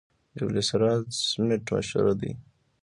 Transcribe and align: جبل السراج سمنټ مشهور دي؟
جبل 0.37 0.55
السراج 0.63 1.03
سمنټ 1.31 1.63
مشهور 1.73 2.09
دي؟ 2.21 2.31